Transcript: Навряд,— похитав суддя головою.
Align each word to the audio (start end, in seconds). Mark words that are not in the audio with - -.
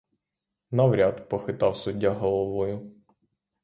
Навряд,— 0.71 1.29
похитав 1.29 1.77
суддя 1.77 2.11
головою. 2.11 2.91